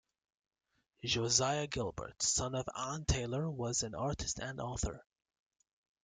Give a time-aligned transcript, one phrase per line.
[1.03, 5.05] Josiah Gilbert, son of Ann Taylor, was an artist and author.